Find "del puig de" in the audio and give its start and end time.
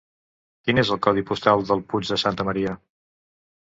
1.71-2.21